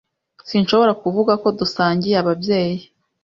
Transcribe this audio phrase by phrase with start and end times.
[0.49, 2.81] Sinshobora kuvuga ko dusangiye ababyeyi.